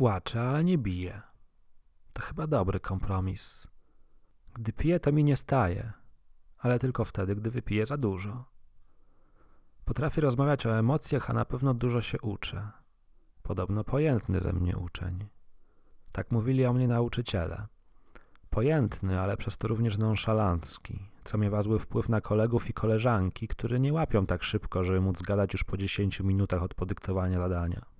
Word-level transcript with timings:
płacze, 0.00 0.40
ale 0.42 0.64
nie 0.64 0.78
bije. 0.78 1.22
To 2.12 2.22
chyba 2.22 2.46
dobry 2.46 2.80
kompromis. 2.80 3.68
Gdy 4.54 4.72
pije, 4.72 5.00
to 5.00 5.12
mi 5.12 5.24
nie 5.24 5.36
staje, 5.36 5.92
ale 6.58 6.78
tylko 6.78 7.04
wtedy, 7.04 7.36
gdy 7.36 7.50
wypije 7.50 7.86
za 7.86 7.96
dużo. 7.96 8.44
Potrafię 9.84 10.20
rozmawiać 10.20 10.66
o 10.66 10.78
emocjach, 10.78 11.30
a 11.30 11.32
na 11.32 11.44
pewno 11.44 11.74
dużo 11.74 12.00
się 12.00 12.20
uczę. 12.20 12.70
Podobno 13.42 13.84
pojętny 13.84 14.40
ze 14.40 14.52
mnie 14.52 14.76
uczeń. 14.76 15.26
Tak 16.12 16.30
mówili 16.30 16.66
o 16.66 16.72
mnie 16.72 16.88
nauczyciele. 16.88 17.66
Pojętny, 18.50 19.20
ale 19.20 19.36
przez 19.36 19.56
to 19.56 19.68
również 19.68 19.98
nonszalancki, 19.98 20.98
co 21.24 21.38
miewa 21.38 21.62
zły 21.62 21.78
wpływ 21.78 22.08
na 22.08 22.20
kolegów 22.20 22.70
i 22.70 22.72
koleżanki, 22.72 23.48
którzy 23.48 23.80
nie 23.80 23.92
łapią 23.92 24.26
tak 24.26 24.42
szybko, 24.42 24.84
żeby 24.84 25.00
móc 25.00 25.22
gadać 25.22 25.52
już 25.52 25.64
po 25.64 25.76
10 25.76 26.20
minutach 26.20 26.62
od 26.62 26.74
podyktowania 26.74 27.38
zadania. 27.38 27.99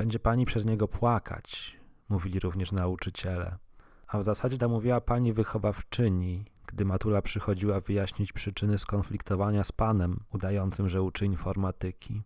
Będzie 0.00 0.18
pani 0.18 0.46
przez 0.46 0.66
niego 0.66 0.88
płakać, 0.88 1.76
mówili 2.08 2.40
również 2.40 2.72
nauczyciele. 2.72 3.58
A 4.06 4.18
w 4.18 4.22
zasadzie 4.22 4.58
to 4.58 4.68
mówiła 4.68 5.00
pani 5.00 5.32
wychowawczyni, 5.32 6.44
gdy 6.66 6.84
Matula 6.84 7.22
przychodziła 7.22 7.80
wyjaśnić 7.80 8.32
przyczyny 8.32 8.78
skonfliktowania 8.78 9.64
z 9.64 9.72
panem, 9.72 10.20
udającym, 10.32 10.88
że 10.88 11.02
uczy 11.02 11.26
informatyki, 11.26 12.22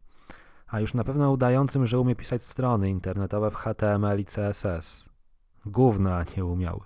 a 0.66 0.80
już 0.80 0.94
na 0.94 1.04
pewno 1.04 1.30
udającym, 1.30 1.86
że 1.86 1.98
umie 1.98 2.16
pisać 2.16 2.42
strony 2.42 2.90
internetowe 2.90 3.50
w 3.50 3.54
HTML 3.54 4.20
i 4.20 4.24
CSS. 4.24 5.08
Gówna 5.66 6.24
nie 6.36 6.44
umiał. 6.44 6.82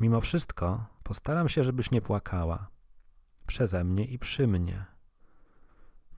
Mimo 0.00 0.20
wszystko 0.20 0.84
postaram 1.02 1.48
się, 1.48 1.64
żebyś 1.64 1.90
nie 1.90 2.02
płakała. 2.02 2.66
Przeze 3.46 3.84
mnie 3.84 4.04
i 4.04 4.18
przy 4.18 4.46
mnie. 4.46 4.93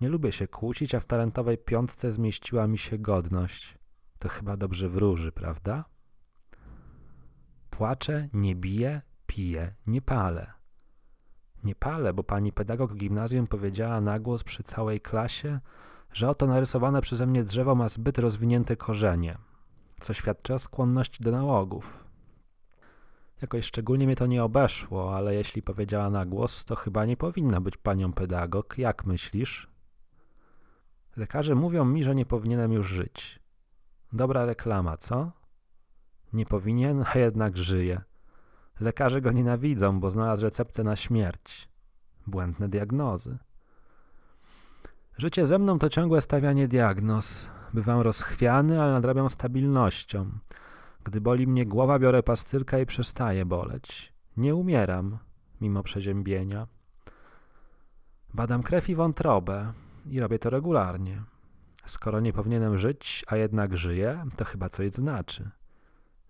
Nie 0.00 0.08
lubię 0.08 0.32
się 0.32 0.48
kłócić, 0.48 0.94
a 0.94 1.00
w 1.00 1.06
talentowej 1.06 1.58
piątce 1.58 2.12
zmieściła 2.12 2.66
mi 2.66 2.78
się 2.78 2.98
godność. 2.98 3.78
To 4.18 4.28
chyba 4.28 4.56
dobrze 4.56 4.88
wróży, 4.88 5.32
prawda? 5.32 5.84
Płaczę, 7.70 8.28
nie 8.32 8.54
biję, 8.54 9.02
piję, 9.26 9.74
nie 9.86 10.02
palę. 10.02 10.52
Nie 11.64 11.74
palę, 11.74 12.12
bo 12.12 12.24
pani 12.24 12.52
pedagog 12.52 12.94
gimnazjum 12.94 13.46
powiedziała 13.46 14.00
na 14.00 14.18
głos 14.18 14.44
przy 14.44 14.62
całej 14.62 15.00
klasie, 15.00 15.60
że 16.12 16.28
oto 16.28 16.46
narysowane 16.46 17.00
przeze 17.00 17.26
mnie 17.26 17.44
drzewo 17.44 17.74
ma 17.74 17.88
zbyt 17.88 18.18
rozwinięte 18.18 18.76
korzenie, 18.76 19.38
co 20.00 20.14
świadczy 20.14 20.54
o 20.54 20.58
skłonności 20.58 21.24
do 21.24 21.30
nałogów. 21.30 22.04
Jakoś 23.42 23.64
szczególnie 23.64 24.06
mnie 24.06 24.16
to 24.16 24.26
nie 24.26 24.44
obeszło, 24.44 25.16
ale 25.16 25.34
jeśli 25.34 25.62
powiedziała 25.62 26.10
na 26.10 26.26
głos, 26.26 26.64
to 26.64 26.74
chyba 26.74 27.04
nie 27.04 27.16
powinna 27.16 27.60
być 27.60 27.76
panią 27.76 28.12
pedagog. 28.12 28.78
Jak 28.78 29.04
myślisz? 29.04 29.75
Lekarze 31.16 31.54
mówią 31.54 31.84
mi, 31.84 32.04
że 32.04 32.14
nie 32.14 32.26
powinienem 32.26 32.72
już 32.72 32.86
żyć. 32.86 33.40
Dobra 34.12 34.44
reklama, 34.44 34.96
co? 34.96 35.32
Nie 36.32 36.46
powinien, 36.46 37.04
a 37.14 37.18
jednak 37.18 37.56
żyje. 37.56 38.00
Lekarze 38.80 39.20
go 39.20 39.32
nienawidzą, 39.32 40.00
bo 40.00 40.10
znalazł 40.10 40.42
receptę 40.42 40.84
na 40.84 40.96
śmierć. 40.96 41.68
Błędne 42.26 42.68
diagnozy. 42.68 43.38
Życie 45.18 45.46
ze 45.46 45.58
mną 45.58 45.78
to 45.78 45.88
ciągłe 45.88 46.20
stawianie 46.20 46.68
diagnoz. 46.68 47.48
Bywam 47.74 48.00
rozchwiany, 48.00 48.82
ale 48.82 48.92
nadrabiam 48.92 49.30
stabilnością. 49.30 50.30
Gdy 51.04 51.20
boli 51.20 51.46
mnie 51.46 51.66
głowa, 51.66 51.98
biorę 51.98 52.22
pastylkę 52.22 52.82
i 52.82 52.86
przestaje 52.86 53.46
boleć. 53.46 54.12
Nie 54.36 54.54
umieram, 54.54 55.18
mimo 55.60 55.82
przeziębienia. 55.82 56.66
Badam 58.34 58.62
krew 58.62 58.88
i 58.88 58.94
wątrobę 58.94 59.72
i 60.10 60.20
robię 60.20 60.38
to 60.38 60.50
regularnie. 60.50 61.22
Skoro 61.86 62.20
nie 62.20 62.32
powinienem 62.32 62.78
żyć, 62.78 63.24
a 63.26 63.36
jednak 63.36 63.76
żyję, 63.76 64.24
to 64.36 64.44
chyba 64.44 64.68
coś 64.68 64.90
znaczy. 64.90 65.50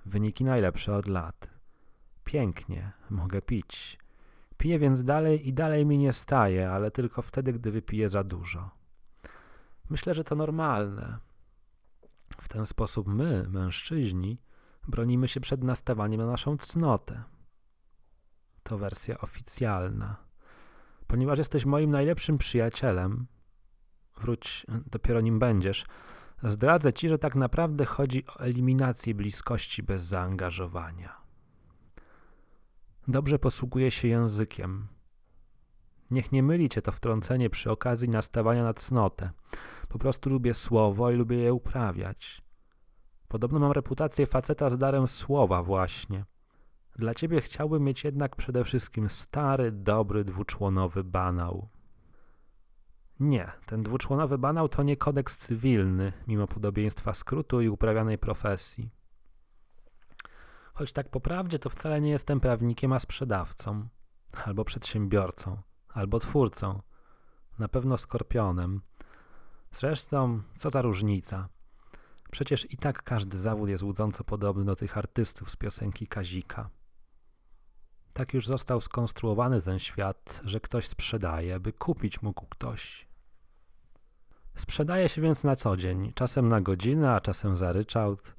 Wyniki 0.07 0.45
najlepsze 0.45 0.97
od 0.97 1.07
lat. 1.07 1.49
Pięknie, 2.25 2.93
mogę 3.11 3.43
pić. 3.43 3.99
Piję 4.57 4.79
więc 4.79 5.05
dalej 5.05 5.49
i 5.49 5.53
dalej 5.53 5.87
mi 5.87 5.99
nie 5.99 6.13
staje, 6.13 6.71
ale 6.71 6.91
tylko 6.91 7.23
wtedy, 7.23 7.53
gdy 7.53 7.71
wypiję 7.71 8.09
za 8.09 8.25
dużo. 8.25 8.71
Myślę, 9.91 10.15
że 10.15 10.25
to 10.25 10.35
normalne. 10.35 11.19
W 12.41 12.49
ten 12.49 12.67
sposób 12.67 13.07
my, 13.07 13.47
mężczyźni, 13.49 14.41
bronimy 14.89 15.29
się 15.29 15.41
przed 15.41 15.65
nastawaniem 15.65 16.21
na 16.21 16.27
naszą 16.27 16.57
cnotę. 16.57 17.23
To 18.63 18.79
wersja 18.79 19.19
oficjalna. 19.19 20.17
Ponieważ 21.07 21.39
jesteś 21.39 21.65
moim 21.65 21.91
najlepszym 21.91 22.39
przyjacielem, 22.39 23.27
wróć, 24.21 24.67
dopiero 24.91 25.21
nim 25.21 25.39
będziesz, 25.39 25.85
zdradzę 26.43 26.93
ci, 26.93 27.09
że 27.09 27.19
tak 27.19 27.37
naprawdę 27.37 27.85
chodzi 27.85 28.27
o 28.27 28.41
eliminację 28.41 29.15
bliskości 29.15 29.83
bez 29.83 30.03
zaangażowania. 30.03 31.17
Dobrze 33.09 33.39
posługuję 33.39 33.91
się 33.91 34.09
językiem. 34.09 34.89
Niech 36.11 36.33
nie 36.33 36.43
myli 36.43 36.69
cię 36.69 36.83
to 36.83 36.93
wtrącenie 36.93 37.51
przy 37.51 37.71
okazji 37.71 38.09
nastawania 38.09 38.65
na 38.65 38.75
cnotę. 38.75 39.31
Po 39.89 39.99
prostu 39.99 40.31
lubię 40.31 40.55
słowo 40.55 41.11
i 41.11 41.15
lubię 41.15 41.37
je 41.37 41.53
uprawiać. 41.53 42.43
Podobno 43.29 43.59
mam 43.59 43.73
reputację 43.73 44.27
faceta 44.27 44.71
z 44.71 44.79
darem 44.79 45.09
słowa 45.09 45.63
właśnie. 45.63 46.25
Dla 46.97 47.15
ciebie 47.15 47.41
chciałbym 47.41 47.85
mieć 47.85 48.05
jednak 48.05 48.37
przede 48.37 48.65
wszystkim 48.65 49.11
stary, 49.11 49.73
dobry, 49.73 50.25
dwuczłonowy 50.25 51.05
banał. 51.05 51.69
Nie, 53.21 53.53
ten 53.67 53.83
dwuczłonowy 53.83 54.39
banał 54.39 54.69
to 54.69 54.83
nie 54.83 54.97
kodeks 54.97 55.39
cywilny, 55.39 56.13
mimo 56.27 56.47
podobieństwa 56.47 57.15
skrótu 57.15 57.61
i 57.61 57.69
uprawianej 57.69 58.19
profesji. 58.19 58.91
Choć 60.75 60.93
tak 60.93 61.11
po 61.11 61.21
prawdzie 61.21 61.59
to 61.59 61.71
wcale 61.71 62.01
nie 62.01 62.11
jestem 62.11 62.41
prawnikiem, 62.41 62.93
a 62.93 62.99
sprzedawcą, 62.99 63.89
albo 64.45 64.65
przedsiębiorcą, 64.65 65.63
albo 65.89 66.21
twórcą, 66.21 66.83
na 67.59 67.69
pewno 67.69 67.99
skorpionem. 67.99 68.81
Zresztą, 69.73 70.43
co 70.57 70.71
za 70.71 70.83
różnica. 70.83 71.49
Przecież 72.31 72.73
i 72.73 72.77
tak 72.77 73.03
każdy 73.03 73.39
zawód 73.39 73.69
jest 73.69 73.83
łudząco 73.83 74.25
podobny 74.25 74.65
do 74.65 74.77
tych 74.77 74.99
artystów 74.99 75.51
z 75.51 75.57
piosenki 75.57 76.07
Kazika. 76.07 76.71
Tak 78.17 78.35
już 78.35 78.47
został 78.47 78.81
skonstruowany 78.81 79.63
ten 79.63 79.79
świat, 79.79 80.41
że 80.45 80.61
ktoś 80.61 80.89
sprzedaje, 80.89 81.61
by 81.61 81.73
kupić 81.73 82.23
mógł 82.23 82.47
ktoś. 82.47 83.07
Sprzedaje 84.55 85.09
się 85.09 85.23
więc 85.23 85.45
na 85.45 85.57
co 85.57 85.77
dzień, 85.77 86.13
czasem 86.15 86.49
na 86.49 86.61
godzinę, 86.61 87.15
a 87.15 87.21
czasem 87.21 87.57
za 87.57 87.73
ryczałt. 87.73 88.37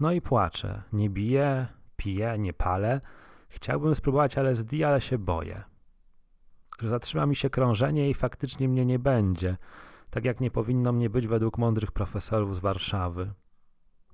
No 0.00 0.12
i 0.12 0.20
płaczę. 0.20 0.82
Nie 0.92 1.10
biję, 1.10 1.66
piję, 1.96 2.38
nie 2.38 2.52
palę. 2.52 3.00
Chciałbym 3.48 3.94
spróbować 3.94 4.38
LSD, 4.38 4.88
ale 4.88 5.00
się 5.00 5.18
boję. 5.18 5.62
Że 6.80 6.88
zatrzyma 6.88 7.26
mi 7.26 7.36
się 7.36 7.50
krążenie 7.50 8.10
i 8.10 8.14
faktycznie 8.14 8.68
mnie 8.68 8.84
nie 8.84 8.98
będzie, 8.98 9.56
tak 10.10 10.24
jak 10.24 10.40
nie 10.40 10.50
powinno 10.50 10.92
mnie 10.92 11.10
być 11.10 11.26
według 11.26 11.58
mądrych 11.58 11.92
profesorów 11.92 12.56
z 12.56 12.58
Warszawy. 12.58 13.32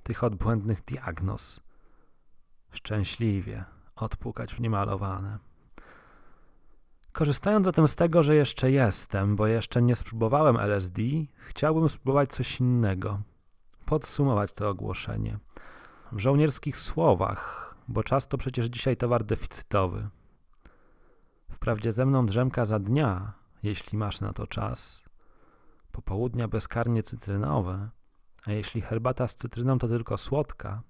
Tych 0.02 0.24
odbłędnych 0.24 0.84
diagnoz. 0.84 1.60
Szczęśliwie 2.70 3.77
odpukać 4.04 4.54
w 4.54 4.60
niemalowane. 4.60 5.38
Korzystając 7.12 7.64
zatem 7.64 7.88
z 7.88 7.96
tego, 7.96 8.22
że 8.22 8.34
jeszcze 8.34 8.70
jestem, 8.70 9.36
bo 9.36 9.46
jeszcze 9.46 9.82
nie 9.82 9.96
spróbowałem 9.96 10.56
LSD, 10.56 11.02
chciałbym 11.38 11.88
spróbować 11.88 12.30
coś 12.30 12.60
innego. 12.60 13.20
Podsumować 13.84 14.52
to 14.52 14.68
ogłoszenie. 14.68 15.38
W 16.12 16.18
żołnierskich 16.18 16.76
słowach, 16.76 17.74
bo 17.88 18.02
czas 18.02 18.28
to 18.28 18.38
przecież 18.38 18.66
dzisiaj 18.66 18.96
towar 18.96 19.24
deficytowy. 19.24 20.08
Wprawdzie 21.50 21.92
ze 21.92 22.06
mną 22.06 22.26
drzemka 22.26 22.64
za 22.64 22.78
dnia, 22.78 23.32
jeśli 23.62 23.98
masz 23.98 24.20
na 24.20 24.32
to 24.32 24.46
czas. 24.46 25.04
Popołudnia 25.92 26.48
bezkarnie 26.48 27.02
cytrynowe, 27.02 27.88
a 28.46 28.52
jeśli 28.52 28.80
herbata 28.80 29.28
z 29.28 29.34
cytryną 29.34 29.78
to 29.78 29.88
tylko 29.88 30.18
słodka. 30.18 30.82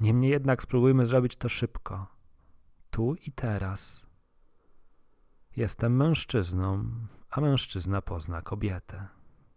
Niemniej 0.00 0.30
jednak 0.30 0.62
spróbujmy 0.62 1.06
zrobić 1.06 1.36
to 1.36 1.48
szybko. 1.48 2.06
Tu 2.90 3.14
i 3.14 3.32
teraz. 3.32 4.06
Jestem 5.56 5.96
mężczyzną, 5.96 6.90
a 7.30 7.40
mężczyzna 7.40 8.02
pozna 8.02 8.42
kobietę. 8.42 9.17